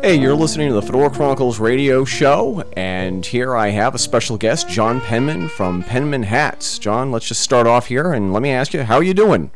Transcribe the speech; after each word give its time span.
Hey, 0.00 0.14
you're 0.14 0.34
listening 0.34 0.68
to 0.68 0.74
the 0.74 0.80
Fedora 0.80 1.10
Chronicles 1.10 1.58
radio 1.58 2.04
show, 2.04 2.62
and 2.76 3.26
here 3.26 3.54
I 3.56 3.68
have 3.70 3.94
a 3.94 3.98
special 3.98 4.38
guest, 4.38 4.68
John 4.68 5.00
Penman 5.00 5.48
from 5.48 5.82
Penman 5.82 6.22
Hats. 6.22 6.78
John, 6.78 7.10
let's 7.10 7.26
just 7.26 7.42
start 7.42 7.66
off 7.66 7.88
here, 7.88 8.12
and 8.12 8.32
let 8.32 8.42
me 8.42 8.50
ask 8.50 8.72
you, 8.72 8.84
how 8.84 8.94
are 8.94 9.02
you 9.02 9.12
doing? 9.12 9.50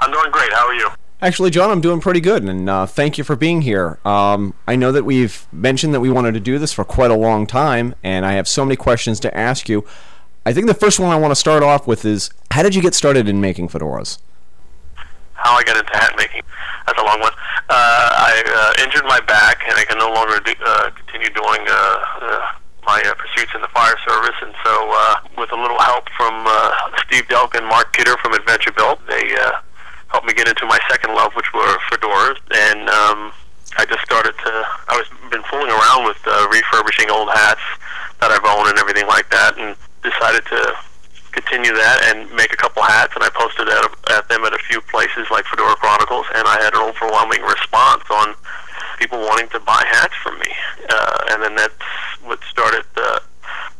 I'm 0.00 0.10
doing 0.12 0.30
great. 0.30 0.52
How 0.52 0.68
are 0.68 0.74
you? 0.74 0.88
Actually, 1.22 1.50
John, 1.50 1.70
I'm 1.70 1.80
doing 1.80 2.00
pretty 2.00 2.18
good, 2.18 2.42
and 2.42 2.68
uh, 2.68 2.84
thank 2.84 3.16
you 3.16 3.22
for 3.22 3.36
being 3.36 3.62
here. 3.62 4.00
Um, 4.04 4.54
I 4.66 4.74
know 4.74 4.90
that 4.90 5.04
we've 5.04 5.46
mentioned 5.52 5.94
that 5.94 6.00
we 6.00 6.10
wanted 6.10 6.34
to 6.34 6.40
do 6.40 6.58
this 6.58 6.72
for 6.72 6.84
quite 6.84 7.12
a 7.12 7.16
long 7.16 7.46
time, 7.46 7.94
and 8.02 8.26
I 8.26 8.32
have 8.32 8.48
so 8.48 8.64
many 8.64 8.74
questions 8.74 9.20
to 9.20 9.36
ask 9.36 9.68
you. 9.68 9.84
I 10.44 10.52
think 10.52 10.66
the 10.66 10.74
first 10.74 10.98
one 10.98 11.10
I 11.10 11.16
want 11.16 11.30
to 11.30 11.36
start 11.36 11.62
off 11.62 11.86
with 11.86 12.04
is, 12.04 12.30
how 12.50 12.64
did 12.64 12.74
you 12.74 12.82
get 12.82 12.92
started 12.92 13.28
in 13.28 13.40
making 13.40 13.68
fedoras? 13.68 14.18
How 15.34 15.54
I 15.54 15.62
got 15.62 15.76
into 15.76 15.96
hat 15.96 16.12
making. 16.16 16.42
That's 16.86 16.98
a 16.98 17.04
long 17.04 17.20
one. 17.20 17.30
Uh, 17.70 17.70
I 17.70 18.42
uh, 18.42 18.84
injured 18.84 19.04
my 19.04 19.20
back, 19.20 19.62
and 19.68 19.78
I 19.78 19.84
can 19.84 19.98
no 19.98 20.10
longer 20.10 20.40
do, 20.40 20.52
uh, 20.66 20.90
continue 20.90 21.30
doing 21.30 21.62
uh, 21.68 21.98
uh, 22.20 22.52
my 22.84 23.00
pursuits 23.16 23.52
in 23.54 23.60
the 23.60 23.70
fire 23.70 23.94
service. 24.08 24.34
And 24.42 24.52
so, 24.64 24.90
with 25.38 25.52
a 25.52 25.56
little 25.56 25.78
help 25.78 26.08
from 26.18 26.34
Steve 27.06 27.28
Delk 27.28 27.54
and 27.54 27.64
Mark 27.68 27.92
Kidder 27.92 28.16
from 28.18 28.34
Adventurebilt, 28.34 29.06
they 29.06 29.30
helped 30.12 30.26
me 30.26 30.34
get 30.34 30.46
into 30.46 30.66
my 30.66 30.78
love, 31.22 31.32
which 31.34 31.52
were 31.54 31.78
fedoras. 31.90 32.38
And 32.50 32.88
um, 32.90 33.32
I 33.78 33.86
just 33.86 34.02
started 34.02 34.34
to. 34.34 34.52
I 34.88 34.98
was 34.98 35.06
been 35.30 35.42
fooling 35.48 35.70
around 35.70 36.04
with 36.04 36.18
uh, 36.26 36.48
refurbishing 36.50 37.10
old 37.10 37.30
hats 37.30 37.62
that 38.20 38.30
I've 38.30 38.44
owned 38.44 38.68
and 38.68 38.78
everything 38.78 39.06
like 39.06 39.30
that, 39.30 39.56
and 39.58 39.76
decided 40.02 40.44
to 40.50 40.74
continue 41.32 41.72
that 41.72 42.12
and 42.12 42.28
make 42.36 42.52
a 42.52 42.56
couple 42.56 42.82
hats. 42.82 43.14
And 43.14 43.24
I 43.24 43.30
posted 43.30 43.68
at, 43.68 43.84
at 44.12 44.28
them 44.28 44.44
at 44.44 44.52
a 44.52 44.62
few 44.68 44.82
places 44.92 45.30
like 45.30 45.46
Fedora 45.46 45.76
Chronicles, 45.76 46.26
and 46.34 46.44
I 46.46 46.60
had 46.60 46.74
an 46.74 46.82
overwhelming 46.82 47.40
response 47.42 48.04
on 48.10 48.34
people 48.98 49.18
wanting 49.20 49.48
to 49.50 49.60
buy 49.60 49.82
hats 49.88 50.14
from 50.22 50.38
me. 50.38 50.52
Uh, 50.90 51.32
and 51.32 51.42
then 51.42 51.54
that's 51.54 51.86
what 52.22 52.42
started 52.50 52.84
the 52.94 53.22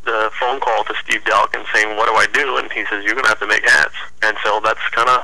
the 0.03 0.29
phone 0.37 0.59
call 0.59 0.83
to 0.83 0.93
Steve 1.05 1.23
Delk 1.23 1.55
and 1.55 1.65
saying, 1.73 1.95
"What 1.95 2.07
do 2.07 2.15
I 2.15 2.27
do?" 2.33 2.57
And 2.57 2.71
he 2.71 2.83
says, 2.89 3.03
"You're 3.05 3.15
to 3.15 3.27
have 3.27 3.39
to 3.39 3.47
make 3.47 3.63
hats." 3.63 3.95
And 4.21 4.35
so 4.43 4.59
that's 4.59 4.83
kind 4.91 5.07
of 5.07 5.23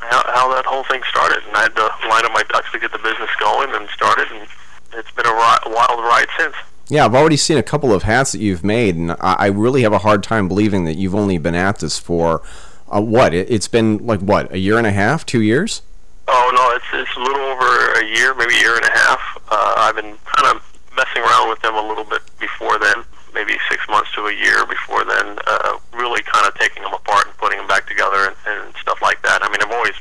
how, 0.00 0.22
how 0.32 0.52
that 0.54 0.64
whole 0.78 0.84
thing 0.84 1.02
started. 1.10 1.42
And 1.46 1.56
I 1.56 1.62
had 1.62 1.76
to 1.76 1.90
line 2.08 2.24
up 2.24 2.32
my 2.32 2.44
ducks 2.48 2.70
to 2.72 2.78
get 2.78 2.92
the 2.92 2.98
business 2.98 3.30
going 3.40 3.74
and 3.74 3.88
started, 3.90 4.30
and 4.30 4.46
it's 4.94 5.10
been 5.12 5.26
a 5.26 5.32
ri- 5.32 5.74
wild 5.74 6.00
ride 6.00 6.28
since. 6.38 6.54
Yeah, 6.88 7.04
I've 7.04 7.14
already 7.14 7.36
seen 7.36 7.58
a 7.58 7.62
couple 7.62 7.92
of 7.92 8.04
hats 8.04 8.32
that 8.32 8.38
you've 8.38 8.64
made, 8.64 8.96
and 8.96 9.14
I, 9.20 9.46
really 9.48 9.82
have 9.82 9.92
a 9.92 9.98
hard 9.98 10.22
time 10.22 10.48
believing 10.48 10.84
that 10.84 10.94
you've 10.94 11.14
only 11.14 11.36
been 11.36 11.54
at 11.54 11.80
this 11.80 11.98
for 11.98 12.40
uh, 12.88 13.02
what? 13.02 13.34
It, 13.34 13.50
it's 13.50 13.68
been 13.68 14.06
like 14.06 14.20
what, 14.20 14.50
a 14.52 14.58
year 14.58 14.78
and 14.78 14.86
a 14.86 14.92
half, 14.92 15.26
two 15.26 15.42
years? 15.42 15.82
Oh 16.28 16.50
no, 16.54 16.76
it's 16.76 16.86
it's 16.92 17.16
a 17.16 17.20
little 17.20 17.44
over 17.44 18.00
a 18.00 18.04
year, 18.04 18.34
maybe 18.34 18.54
a 18.54 18.60
year 18.60 18.76
and 18.76 18.84
a 18.84 18.90
half. 18.90 19.20
Uh, 19.50 19.74
I've 19.76 19.96
been 19.96 20.16
kind 20.24 20.56
of 20.56 20.64
messing 20.96 21.22
around 21.22 21.50
with 21.50 21.60
them 21.60 21.74
a 21.74 21.86
little 21.86 22.04
bit 22.04 22.22
before 22.40 22.78
then, 22.78 23.04
maybe 23.34 23.58
six 23.68 23.82
months 23.90 24.10
to 24.14 24.26
a 24.26 24.32
year 24.32 24.64
before 24.64 25.04
then. 25.04 25.38
Uh, 25.46 25.76
really 25.92 26.22
kind 26.22 26.46
of 26.46 26.54
taking 26.54 26.82
them 26.82 26.94
apart 26.94 27.26
and 27.26 27.36
putting 27.36 27.58
them 27.58 27.68
back 27.68 27.86
together 27.86 28.32
and, 28.32 28.36
and 28.46 28.74
stuff 28.76 29.02
like 29.02 29.20
that. 29.22 29.44
I 29.44 29.48
mean, 29.48 29.60
I've 29.60 29.72
always 29.72 29.96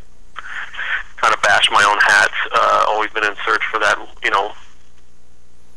bashed 1.58 1.72
my 1.72 1.84
own 1.84 1.98
hats. 2.00 2.34
Uh, 2.54 2.86
always 2.88 3.10
been 3.12 3.24
in 3.24 3.34
search 3.46 3.64
for 3.72 3.80
that, 3.80 3.98
you 4.24 4.30
know, 4.30 4.52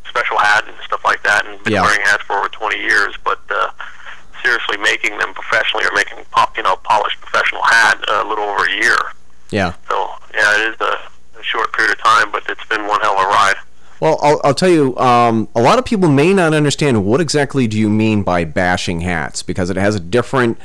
special 0.08 0.36
hat 0.38 0.64
and 0.66 0.76
stuff 0.84 1.00
like 1.04 1.22
that, 1.22 1.46
and 1.46 1.62
been 1.64 1.72
Yeah. 1.74 1.82
wearing 1.82 2.00
hats 2.02 2.22
for 2.24 2.36
over 2.36 2.48
20 2.48 2.78
years. 2.78 3.14
But 3.24 3.40
uh, 3.50 3.70
seriously, 4.42 4.76
making 4.78 5.16
them 5.18 5.32
professionally 5.34 5.84
or 5.86 5.92
making 5.94 6.18
pop, 6.30 6.56
you 6.56 6.62
know 6.62 6.76
polished 6.76 7.20
professional 7.20 7.62
hat 7.62 7.98
uh, 8.08 8.22
a 8.24 8.28
little 8.28 8.44
over 8.44 8.64
a 8.66 8.72
year. 8.72 8.96
Yeah. 9.50 9.72
So 9.88 10.10
yeah, 10.34 10.54
it 10.66 10.74
is 10.74 10.80
a, 10.80 10.98
a 11.38 11.42
short 11.42 11.72
period 11.72 11.92
of 11.92 11.98
time, 12.02 12.30
but 12.30 12.42
it's 12.48 12.64
been 12.66 12.86
one 12.86 13.00
hell 13.00 13.18
of 13.18 13.24
a 13.26 13.28
ride. 13.28 13.56
Well, 14.00 14.18
I'll, 14.22 14.40
I'll 14.44 14.54
tell 14.54 14.70
you, 14.70 14.96
um, 14.96 15.48
a 15.54 15.60
lot 15.60 15.78
of 15.78 15.84
people 15.84 16.08
may 16.08 16.32
not 16.32 16.54
understand 16.54 17.04
what 17.04 17.20
exactly 17.20 17.66
do 17.66 17.78
you 17.78 17.90
mean 17.90 18.22
by 18.22 18.44
bashing 18.44 19.00
hats 19.00 19.42
because 19.42 19.68
it 19.68 19.76
has 19.76 19.94
a 19.94 20.00
different 20.00 20.56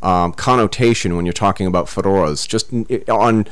um, 0.00 0.32
connotation 0.32 1.16
when 1.16 1.26
you're 1.26 1.32
talking 1.32 1.66
about 1.66 1.86
fedoras. 1.86 2.46
Just 2.46 2.72
on 3.10 3.46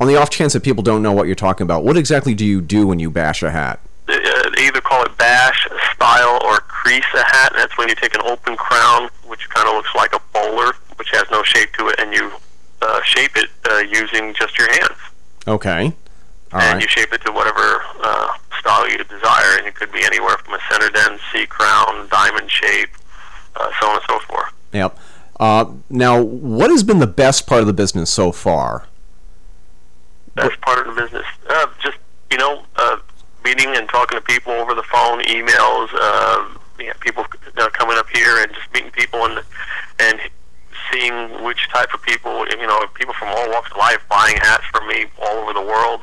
on 0.00 0.06
the 0.06 0.16
off 0.16 0.30
chance 0.30 0.52
that 0.52 0.62
people 0.62 0.82
don't 0.82 1.02
know 1.02 1.12
what 1.12 1.26
you're 1.26 1.34
talking 1.34 1.64
about, 1.64 1.84
what 1.84 1.96
exactly 1.96 2.34
do 2.34 2.44
you 2.44 2.60
do 2.60 2.86
when 2.86 2.98
you 2.98 3.10
bash 3.10 3.42
a 3.42 3.50
hat? 3.50 3.80
They, 4.06 4.14
uh, 4.14 4.50
either 4.58 4.80
call 4.80 5.04
it 5.04 5.16
bash, 5.18 5.68
style, 5.94 6.38
or 6.44 6.58
crease 6.60 7.04
a 7.14 7.24
hat. 7.24 7.52
And 7.52 7.60
that's 7.60 7.76
when 7.76 7.88
you 7.88 7.94
take 7.94 8.14
an 8.14 8.22
open 8.22 8.56
crown, 8.56 9.10
which 9.26 9.48
kind 9.50 9.68
of 9.68 9.74
looks 9.74 9.94
like 9.94 10.14
a 10.14 10.20
bowler, 10.32 10.72
which 10.96 11.10
has 11.10 11.24
no 11.30 11.42
shape 11.42 11.72
to 11.74 11.88
it, 11.88 11.98
and 11.98 12.12
you 12.12 12.30
uh, 12.82 13.02
shape 13.02 13.36
it 13.36 13.50
uh, 13.70 13.78
using 13.78 14.34
just 14.34 14.58
your 14.58 14.70
hands. 14.70 14.98
Okay. 15.46 15.92
All 16.52 16.60
and 16.60 16.74
right. 16.74 16.82
you 16.82 16.88
shape 16.88 17.12
it 17.12 17.20
to 17.22 17.32
whatever 17.32 17.82
uh, 18.02 18.32
style 18.58 18.88
you 18.88 18.98
desire, 18.98 19.58
and 19.58 19.66
it 19.66 19.74
could 19.74 19.92
be 19.92 20.04
anywhere 20.04 20.36
from 20.38 20.54
a 20.54 20.58
center 20.70 20.88
dent, 20.90 21.20
C 21.32 21.46
crown, 21.46 22.08
diamond 22.08 22.50
shape, 22.50 22.90
uh, 23.56 23.70
so 23.80 23.88
on 23.88 23.96
and 23.96 24.04
so 24.08 24.18
forth. 24.20 24.52
Yep. 24.72 24.98
Uh, 25.38 25.72
now, 25.90 26.20
what 26.20 26.70
has 26.70 26.82
been 26.82 26.98
the 26.98 27.06
best 27.06 27.46
part 27.46 27.60
of 27.60 27.66
the 27.66 27.72
business 27.72 28.10
so 28.10 28.32
far? 28.32 28.87
That's 30.42 30.56
part 30.56 30.86
of 30.86 30.94
the 30.94 31.02
business. 31.02 31.26
Uh, 31.48 31.66
just 31.80 31.98
you 32.30 32.38
know, 32.38 32.64
uh, 32.76 32.98
meeting 33.44 33.68
and 33.76 33.88
talking 33.88 34.18
to 34.18 34.24
people 34.24 34.52
over 34.52 34.74
the 34.74 34.82
phone, 34.84 35.22
emails. 35.22 35.88
Uh, 35.92 36.58
yeah, 36.78 36.92
people 37.00 37.24
uh, 37.56 37.68
coming 37.70 37.96
up 37.98 38.08
here 38.10 38.38
and 38.42 38.52
just 38.54 38.72
meeting 38.72 38.90
people 38.90 39.24
and 39.24 39.44
and 39.98 40.20
seeing 40.92 41.42
which 41.42 41.68
type 41.70 41.92
of 41.92 42.02
people. 42.02 42.46
You 42.48 42.66
know, 42.66 42.86
people 42.94 43.14
from 43.14 43.28
all 43.28 43.50
walks 43.50 43.70
of 43.70 43.76
life 43.76 44.00
buying 44.08 44.36
hats 44.36 44.64
from 44.72 44.86
me 44.88 45.06
all 45.20 45.38
over 45.38 45.52
the 45.52 45.62
world. 45.62 46.02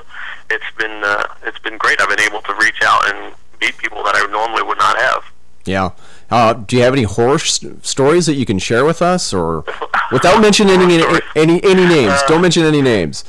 It's 0.49 0.65
been 0.77 1.03
uh, 1.03 1.23
it's 1.43 1.59
been 1.59 1.77
great. 1.77 2.01
I've 2.01 2.09
been 2.09 2.25
able 2.25 2.41
to 2.41 2.53
reach 2.55 2.81
out 2.83 3.09
and 3.09 3.33
meet 3.61 3.77
people 3.77 4.03
that 4.03 4.15
I 4.15 4.31
normally 4.31 4.63
would 4.63 4.77
not 4.77 4.97
have. 4.97 5.23
Yeah. 5.65 5.91
Uh, 6.29 6.53
do 6.53 6.75
you 6.75 6.83
have 6.83 6.93
any 6.93 7.03
horror 7.03 7.39
st- 7.39 7.85
stories 7.85 8.25
that 8.25 8.33
you 8.35 8.45
can 8.45 8.59
share 8.59 8.85
with 8.85 9.01
us, 9.01 9.33
or 9.33 9.63
without 10.11 10.41
mentioning 10.41 10.79
any 10.79 10.95
any, 11.35 11.63
any, 11.63 11.85
names? 11.85 12.13
Uh, 12.13 12.27
Don't 12.27 12.41
mention 12.41 12.63
any 12.63 12.81
names. 12.81 13.23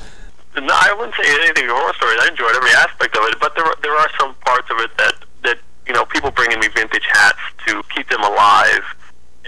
No, 0.56 0.72
I 0.72 0.89
wouldn't 0.97 1.12
say 1.21 1.28
anything 1.44 1.69
horror 1.69 1.93
stories. 2.00 2.17
I 2.25 2.33
enjoyed 2.33 2.56
every 2.56 2.72
aspect 2.72 3.12
of 3.12 3.28
it, 3.28 3.37
but 3.39 3.53
there 3.55 3.69
there 3.84 3.93
are 3.93 4.09
some 4.19 4.33
parts 4.41 4.65
of 4.72 4.81
it 4.81 4.89
that 4.97 5.15
that 5.44 5.59
you 5.87 5.93
know 5.93 6.09
people 6.09 6.31
bringing 6.31 6.59
me 6.59 6.69
vintage 6.69 7.05
hats 7.05 7.39
to 7.69 7.84
keep 7.93 8.09
them 8.09 8.25
alive, 8.25 8.81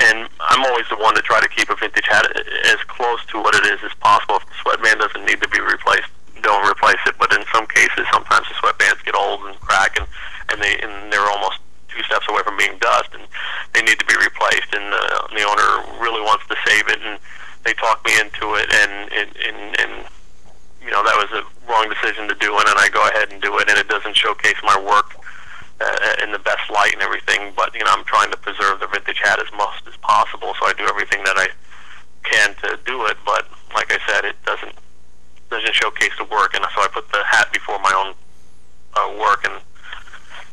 and 0.05 0.29
I'm 0.53 0.63
always 0.69 0.85
the 0.93 1.01
one 1.01 1.15
to 1.17 1.23
try 1.25 1.41
to 1.41 1.49
keep 1.49 1.71
a 1.71 1.77
vintage 1.77 2.05
hat 2.05 2.29
as 2.69 2.77
close 2.93 3.25
to 3.33 3.41
what 3.41 3.55
it 3.57 3.65
is 3.73 3.81
as 3.89 3.95
possible. 4.05 4.37
If 4.37 4.45
the 4.53 4.57
sweatband 4.61 5.01
doesn't 5.01 5.25
need 5.25 5.41
to 5.41 5.49
be 5.49 5.61
replaced, 5.65 6.13
don't 6.45 6.69
replace 6.69 7.01
it. 7.09 7.17
But 7.17 7.33
in 7.33 7.41
some 7.57 7.67
cases, 7.67 8.05
sometimes 8.13 8.45
the 8.53 8.55
sweatbands 8.61 9.01
get 9.03 9.17
old 9.17 9.49
and 9.49 9.57
crack, 9.65 9.97
and 9.97 10.07
and 10.53 10.61
they 10.61 10.77
and 10.85 11.11
they're 11.11 11.25
almost 11.25 11.57
two 11.89 12.05
steps 12.05 12.29
away 12.29 12.45
from 12.45 12.61
being 12.61 12.77
dust, 12.85 13.17
and 13.17 13.25
they 13.73 13.81
need 13.81 13.99
to 13.99 14.05
be 14.05 14.17
replaced. 14.21 14.77
And 14.77 14.93
uh, 14.93 15.25
the 15.33 15.41
owner 15.41 15.89
really 16.05 16.21
wants 16.21 16.45
to 16.53 16.57
save 16.69 16.85
it, 16.93 17.01
and 17.01 17.19
they 17.65 17.73
talk 17.73 18.05
me 18.05 18.13
into 18.21 18.61
it, 18.61 18.69
and 18.77 18.93
and 19.09 19.31
and. 19.41 19.81
and 19.81 19.93
you 20.89 20.95
know 20.95 21.05
that 21.05 21.21
was 21.21 21.29
a 21.37 21.45
wrong 21.69 21.85
decision 21.93 22.27
to 22.29 22.35
do, 22.41 22.49
and 22.57 22.65
then 22.65 22.79
I 22.81 22.89
go 22.89 23.05
ahead 23.13 23.29
and 23.31 23.43
do 23.43 23.59
it, 23.59 23.69
and 23.69 23.77
it 23.77 23.89
doesn't 23.89 24.17
showcase 24.17 24.57
my 24.65 24.81
work 24.81 25.13
uh, 25.85 26.25
in 26.25 26.33
the 26.33 26.39
best 26.39 26.65
light 26.73 26.95
and 26.95 27.03
everything. 27.03 27.53
But 27.55 27.75
you 27.75 27.85
know, 27.85 27.93
I'm 27.93 28.05
trying 28.05 28.31
to 28.31 28.39
preserve 28.39 28.81
the 28.81 28.87
vintage 28.87 29.21
hat 29.21 29.39
as 29.39 29.53
much 29.53 29.85
as 29.87 29.97
possible, 30.01 30.55
so 30.59 30.65
I 30.65 30.73
do 30.73 30.89
everything 30.89 31.23
that 31.25 31.37
I 31.37 31.49
can 32.25 32.55
to 32.65 32.81
do 32.87 33.05
it. 33.05 33.19
But 33.27 33.47
like 33.75 33.93
I 33.93 33.99
said, 34.09 34.25
it 34.25 34.37
doesn't 34.47 34.73
doesn't 35.51 35.75
showcase 35.75 36.17
the 36.17 36.25
work, 36.25 36.55
and 36.55 36.65
so 36.75 36.81
I 36.81 36.89
put 36.89 37.05
the 37.13 37.23
hat 37.23 37.53
before 37.53 37.79
my 37.81 37.93
own 37.93 38.15
uh, 38.97 39.21
work, 39.21 39.45
and 39.45 39.61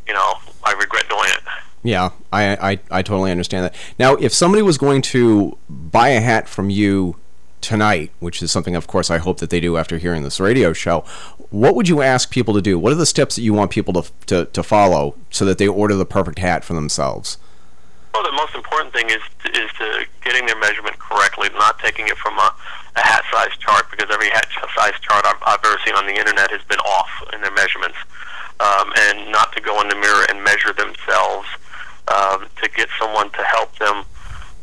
you 0.05 0.13
know, 0.13 0.35
I 0.65 0.73
regret 0.73 1.07
doing 1.07 1.31
it. 1.31 1.43
Yeah, 1.83 2.11
I, 2.33 2.73
I 2.73 2.79
I 2.91 3.01
totally 3.03 3.31
understand 3.31 3.63
that. 3.63 3.75
Now, 3.97 4.15
if 4.15 4.33
somebody 4.33 4.63
was 4.63 4.77
going 4.77 5.01
to 5.15 5.57
buy 5.69 6.09
a 6.09 6.19
hat 6.19 6.49
from 6.49 6.69
you 6.69 7.15
tonight, 7.61 8.11
which 8.19 8.41
is 8.43 8.51
something, 8.51 8.75
of 8.75 8.87
course, 8.87 9.09
I 9.09 9.17
hope 9.17 9.39
that 9.39 9.49
they 9.49 9.59
do 9.59 9.77
after 9.77 9.97
hearing 9.97 10.23
this 10.23 10.39
radio 10.39 10.73
show, 10.73 11.03
what 11.49 11.75
would 11.75 11.87
you 11.87 12.01
ask 12.01 12.29
people 12.29 12.53
to 12.53 12.61
do? 12.61 12.77
What 12.77 12.91
are 12.91 12.95
the 12.95 13.05
steps 13.05 13.35
that 13.35 13.41
you 13.41 13.53
want 13.53 13.71
people 13.71 13.93
to 14.01 14.11
to, 14.27 14.45
to 14.45 14.63
follow 14.63 15.15
so 15.29 15.45
that 15.45 15.57
they 15.57 15.67
order 15.67 15.95
the 15.95 16.05
perfect 16.05 16.39
hat 16.39 16.63
for 16.63 16.73
themselves? 16.73 17.37
Well, 18.13 18.23
the 18.23 18.31
most 18.31 18.55
important 18.55 18.93
thing 18.93 19.09
is 19.09 19.21
is 19.53 19.69
to 19.79 20.05
getting 20.23 20.45
their 20.45 20.59
measurement 20.59 20.97
correctly, 20.99 21.49
not 21.55 21.79
taking 21.79 22.07
it 22.07 22.17
from 22.17 22.37
a, 22.37 22.53
a 22.95 23.01
hat 23.01 23.23
size 23.31 23.55
chart 23.57 23.89
because 23.91 24.13
every 24.13 24.29
hat 24.29 24.47
size 24.75 24.99
chart 25.01 25.25
I've, 25.25 25.41
I've 25.45 25.65
ever 25.65 25.79
seen 25.85 25.95
on 25.95 26.05
the 26.07 26.17
internet 26.17 26.51
has 26.51 26.63
been 26.63 26.79
off 26.79 27.09
in 27.33 27.41
their 27.41 27.51
measurements, 27.51 27.97
um, 28.59 28.91
and 29.09 29.31
not 29.31 29.53
to 29.53 29.61
go 29.61 29.81
in 29.81 29.87
the 29.87 29.95
mirror 29.95 30.25
and 30.29 30.43
measure 30.43 30.73
themselves. 30.73 31.47
Um, 32.07 32.45
to 32.61 32.69
get 32.69 32.87
someone 32.99 33.31
to 33.31 33.41
help 33.41 33.75
them 33.79 34.05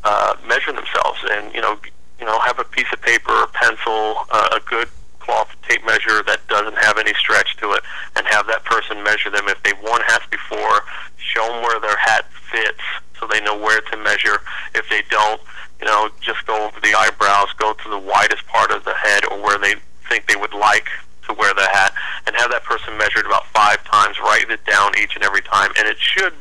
uh, 0.04 0.36
measure 0.46 0.72
themselves, 0.72 1.18
and 1.28 1.52
you 1.52 1.60
know, 1.60 1.76
you 2.22 2.28
know, 2.28 2.38
have 2.38 2.60
a 2.60 2.64
piece 2.64 2.86
of 2.92 3.02
paper, 3.02 3.34
a 3.42 3.48
pencil, 3.48 4.14
uh, 4.30 4.54
a 4.54 4.60
good 4.70 4.88
cloth 5.18 5.50
tape 5.68 5.84
measure 5.84 6.22
that 6.22 6.38
doesn't 6.46 6.78
have 6.78 6.96
any 6.96 7.12
stretch 7.14 7.56
to 7.56 7.72
it, 7.72 7.82
and 8.14 8.24
have 8.28 8.46
that 8.46 8.64
person 8.64 9.02
measure 9.02 9.28
them. 9.28 9.48
If 9.48 9.60
they've 9.64 9.82
worn 9.82 10.02
hats 10.06 10.24
before, 10.30 10.86
show 11.18 11.44
them 11.48 11.64
where 11.64 11.80
their 11.80 11.96
hat 11.96 12.30
fits 12.48 12.78
so 13.18 13.26
they 13.26 13.40
know 13.40 13.58
where 13.58 13.80
to 13.80 13.96
measure. 13.96 14.38
If 14.72 14.88
they 14.88 15.02
don't, 15.10 15.40
you 15.80 15.86
know, 15.86 16.10
just 16.20 16.46
go 16.46 16.54
over 16.64 16.78
the 16.78 16.94
eyebrows, 16.94 17.48
go 17.58 17.72
to 17.72 17.88
the 17.90 17.98
widest 17.98 18.46
part 18.46 18.70
of 18.70 18.84
the 18.84 18.94
head 18.94 19.24
or 19.26 19.42
where 19.42 19.58
they 19.58 19.74
think 20.08 20.28
they 20.28 20.36
would 20.36 20.54
like 20.54 20.86
to 21.26 21.34
wear 21.34 21.52
the 21.54 21.66
hat, 21.66 21.92
and 22.28 22.36
have 22.36 22.52
that 22.52 22.62
person 22.62 22.96
measured 22.96 23.26
about 23.26 23.46
five 23.48 23.82
times. 23.82 24.20
Write 24.20 24.48
it 24.48 24.64
down 24.64 24.92
each 25.02 25.16
and 25.16 25.24
every 25.24 25.42
time, 25.42 25.72
and 25.76 25.88
it 25.88 25.98
should 25.98 26.34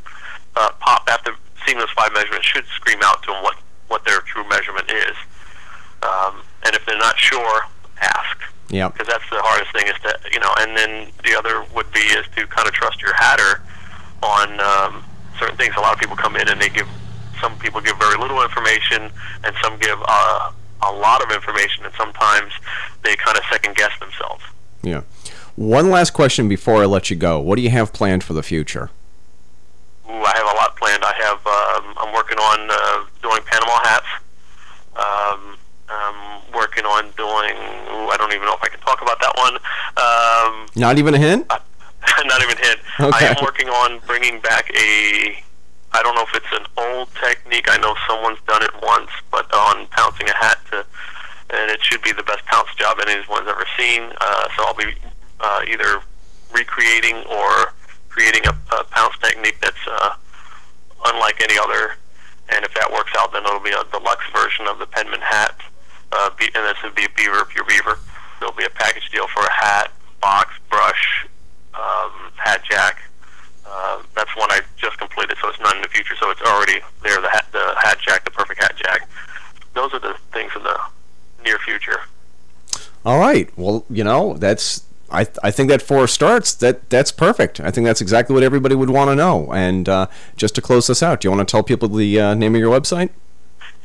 uh, 0.56 0.74
pop 0.80 1.10
after 1.10 1.34
seeing 1.66 1.80
those 1.80 1.90
five 1.98 2.14
measurements. 2.14 2.46
Should 2.46 2.66
scream 2.68 3.00
out 3.02 3.24
to 3.24 3.32
them 3.32 3.42
what 3.42 3.58
what 3.88 4.06
their 4.06 4.22
true 4.22 4.48
measurement 4.48 4.90
is. 4.92 5.18
Um, 6.04 6.42
and 6.66 6.76
if 6.76 6.86
they're 6.86 6.98
not 6.98 7.18
sure, 7.18 7.62
ask. 8.02 8.38
Yeah. 8.70 8.90
Because 8.90 9.08
that's 9.08 9.30
the 9.30 9.42
hardest 9.42 9.72
thing 9.74 9.88
is 9.88 10.00
to 10.04 10.18
you 10.32 10.40
know. 10.40 10.54
And 10.60 10.76
then 10.76 11.12
the 11.24 11.36
other 11.38 11.66
would 11.76 11.92
be 11.92 12.00
is 12.00 12.26
to 12.38 12.48
kind 12.48 12.68
of 12.68 12.74
trust 12.74 13.02
your 13.02 13.14
hatter 13.16 13.62
on 14.24 14.60
um, 14.60 15.04
certain 15.40 15.58
things. 15.58 15.76
A 15.78 15.82
lot 15.82 15.94
of 15.94 16.00
people 16.00 16.16
come 16.16 16.36
in 16.36 16.48
and 16.48 16.60
they 16.62 16.70
give. 16.70 16.88
Some 17.42 17.58
people 17.58 17.82
give 17.82 17.98
very 17.98 18.18
little 18.18 18.44
information, 18.44 19.10
and 19.44 19.56
some 19.64 19.78
give 19.80 19.98
uh, 20.08 20.52
a 20.84 20.92
lot 20.92 21.24
of 21.24 21.32
information, 21.32 21.86
and 21.86 21.94
sometimes 21.96 22.54
they 23.04 23.16
kind 23.16 23.38
of 23.38 23.44
second 23.52 23.76
guess 23.76 23.92
themselves. 24.00 24.44
Yeah. 24.84 25.02
One 25.56 25.90
last 25.90 26.12
question 26.12 26.48
before 26.48 26.82
I 26.82 26.86
let 26.86 27.10
you 27.10 27.16
go. 27.16 27.40
What 27.40 27.56
do 27.58 27.62
you 27.62 27.72
have 27.72 27.94
planned 27.94 28.24
for 28.24 28.34
the 28.34 28.44
future? 28.44 28.90
Ooh, 30.08 30.24
I 30.24 30.34
have 30.36 30.46
a 30.46 30.56
lot 30.56 30.76
planned. 30.78 31.04
I 31.04 31.14
have. 31.14 31.38
Um, 31.46 31.98
I'm 31.98 32.14
working 32.14 32.38
on 32.38 32.68
uh, 32.72 33.06
doing 33.22 33.42
Panama 33.46 33.80
hats. 33.84 34.06
I'm 36.94 37.12
doing. 37.12 37.56
Ooh, 37.92 38.10
I 38.10 38.16
don't 38.18 38.34
even 38.34 38.46
know 38.46 38.54
if 38.54 38.64
I 38.64 38.70
can 38.70 38.80
talk 38.82 39.02
about 39.02 39.20
that 39.22 39.34
one. 39.38 39.56
Um, 39.98 40.68
Not 40.76 40.98
even 40.98 41.14
a 41.14 41.18
hint. 41.20 41.48
not 42.26 42.42
even 42.42 42.58
a 42.58 42.66
hint. 42.66 42.80
Okay. 43.00 43.26
I 43.26 43.30
am 43.30 43.36
working 43.44 43.70
on 43.70 44.00
bringing 44.08 44.40
back 44.42 44.70
a. 44.76 45.44
I 45.94 46.02
don't 46.04 46.16
know 46.16 46.24
if 46.24 46.34
it's 46.36 46.54
an 46.54 46.66
old 46.78 47.10
technique. 47.16 47.68
I 47.70 47.78
know 47.78 47.96
someone's 48.08 48.40
done 48.48 48.64
it 48.64 48.72
once, 48.82 49.10
but 49.30 49.52
on 49.54 49.88
pouncing 49.88 50.30
a 50.30 50.34
hat 50.34 50.58
to, 50.72 50.86
and 51.50 51.70
it 51.70 51.84
should 51.84 52.02
be 52.02 52.14
the 52.14 52.24
best 52.24 52.46
pounce 52.46 52.74
job 52.76 52.98
anyone's 53.02 53.48
ever 53.48 53.66
seen. 53.78 54.04
Uh, 54.22 54.48
so 54.56 54.64
I'll 54.66 54.74
be 54.76 54.94
uh, 55.42 55.62
either 55.68 56.02
recreating 56.54 57.18
or 57.30 57.74
creating 58.10 58.42
a, 58.48 58.76
a 58.76 58.84
pounce 58.86 59.18
technique 59.22 59.58
that's 59.62 59.84
uh, 59.90 60.14
unlike 61.08 61.42
any 61.42 61.58
other. 61.60 61.96
And 62.50 62.66
if 62.66 62.74
that 62.74 62.92
works 62.92 63.12
out, 63.18 63.32
then 63.34 63.44
it'll 63.46 63.60
be 63.60 63.72
a 63.72 63.84
deluxe 63.92 64.26
version 64.34 64.68
of 64.68 64.80
the 64.80 64.86
Penman 64.86 65.22
hat. 65.22 65.56
Uh, 66.12 66.30
be, 66.38 66.46
and 66.46 66.66
this 66.66 66.78
would 66.84 66.96
be 66.96 67.06
a 67.06 67.10
beaver, 67.16 67.46
pure 67.46 67.66
beaver. 67.66 68.00
There'll 68.40 68.56
be 68.56 68.66
a 68.66 68.70
package 68.70 69.10
deal 69.12 69.28
for 69.28 69.44
a 69.44 69.52
hat, 69.52 69.92
box, 70.22 70.54
brush, 70.70 71.28
um, 71.74 72.32
hat 72.36 72.64
jack. 72.70 73.02
Uh, 73.66 74.02
that's 74.16 74.36
one 74.36 74.52
I 74.52 74.62
just 74.78 74.98
completed, 74.98 75.38
so 75.42 75.48
it's 75.50 75.60
not 75.60 75.76
in 75.76 75.82
the 75.82 75.88
future. 75.88 76.16
So 76.20 76.30
it's 76.30 76.42
already 76.42 76.80
there. 77.04 77.22
The 77.22 77.30
hat, 77.30 77.46
the 77.52 77.74
hat 77.78 78.00
jack, 78.06 78.26
the 78.26 78.32
perfect 78.32 78.62
hat 78.62 78.76
jack. 78.76 79.08
Those 79.74 79.94
are 79.94 80.00
the 80.00 80.16
things 80.34 80.52
in 80.56 80.64
the 80.64 80.78
near 81.46 81.58
future. 81.60 82.02
All 83.06 83.20
right. 83.20 83.50
Well, 83.58 83.86
you 83.90 84.04
know, 84.04 84.34
that's 84.34 84.84
I 85.10 85.28
I 85.44 85.52
think 85.52 85.70
that 85.70 85.82
for 85.82 86.08
starts 86.08 86.54
that 86.56 86.90
that's 86.90 87.12
perfect. 87.12 87.60
I 87.60 87.72
think 87.72 87.86
that's 87.86 88.02
exactly 88.02 88.34
what 88.34 88.44
everybody 88.44 88.76
would 88.76 88.90
want 88.90 89.10
to 89.10 89.16
know. 89.16 89.52
And 89.54 89.88
uh, 89.88 90.08
just 90.36 90.56
to 90.56 90.62
close 90.62 90.88
this 90.88 91.02
out, 91.02 91.22
do 91.22 91.28
you 91.28 91.36
want 91.36 91.48
to 91.48 91.52
tell 91.52 91.64
people 91.64 91.88
the 91.88 92.20
uh, 92.20 92.34
name 92.34 92.56
of 92.56 92.62
your 92.62 92.78
website? 92.78 93.10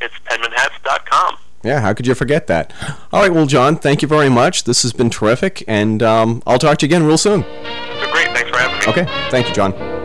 It's 0.01 0.15
penmanhats.com. 0.25 1.39
Yeah, 1.63 1.81
how 1.81 1.95
could 1.95 2.07
you 2.07 2.15
forget 2.15 2.47
that? 2.47 2.73
All 3.13 3.23
right, 3.23 3.33
well, 3.33 3.47
John, 3.47 3.77
thank 3.77 4.03
you 4.03 4.09
very 4.09 4.29
much. 4.29 4.65
This 4.65 4.83
has 4.83 4.93
been 4.93 5.11
terrific, 5.11 5.65
and 5.67 6.03
um, 6.03 6.43
I'll 6.47 6.59
talk 6.59 6.79
to 6.79 6.87
you 6.87 6.89
again 6.89 7.05
real 7.05 7.19
soon. 7.19 7.41
Great. 7.43 8.29
Thanks 8.29 8.51
for 8.51 8.59
having 8.59 8.79
me. 8.79 9.03
Okay, 9.03 9.31
thank 9.31 9.49
you, 9.49 9.55
John. 9.55 9.96